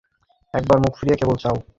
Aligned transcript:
একবার 0.53 0.77
মুখ 0.79 0.93
ফিরিয়ে 0.99 1.19
কেবল 1.19 1.35
চাও। 1.35 1.57